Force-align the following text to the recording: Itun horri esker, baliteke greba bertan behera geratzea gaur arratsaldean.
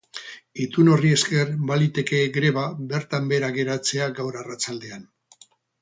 Itun 0.63 0.87
horri 0.93 1.11
esker, 1.17 1.51
baliteke 1.73 2.23
greba 2.39 2.65
bertan 2.95 3.31
behera 3.33 3.53
geratzea 3.61 4.09
gaur 4.21 4.41
arratsaldean. 4.45 5.07